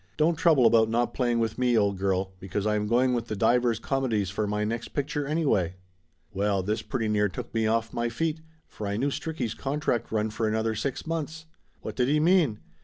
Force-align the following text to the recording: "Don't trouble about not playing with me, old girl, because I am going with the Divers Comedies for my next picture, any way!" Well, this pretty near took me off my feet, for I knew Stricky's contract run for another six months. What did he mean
"Don't 0.17 0.35
trouble 0.35 0.65
about 0.65 0.89
not 0.89 1.13
playing 1.13 1.37
with 1.37 1.59
me, 1.59 1.77
old 1.77 1.99
girl, 1.99 2.31
because 2.39 2.65
I 2.65 2.75
am 2.75 2.87
going 2.87 3.13
with 3.13 3.27
the 3.27 3.35
Divers 3.35 3.77
Comedies 3.77 4.31
for 4.31 4.47
my 4.47 4.63
next 4.63 4.95
picture, 4.95 5.27
any 5.27 5.45
way!" 5.45 5.75
Well, 6.33 6.63
this 6.63 6.81
pretty 6.81 7.07
near 7.07 7.29
took 7.29 7.53
me 7.53 7.67
off 7.67 7.93
my 7.93 8.09
feet, 8.09 8.41
for 8.67 8.87
I 8.87 8.97
knew 8.97 9.11
Stricky's 9.11 9.53
contract 9.53 10.11
run 10.11 10.31
for 10.31 10.47
another 10.47 10.73
six 10.73 11.05
months. 11.05 11.45
What 11.81 11.95
did 11.95 12.07
he 12.07 12.19
mean 12.19 12.61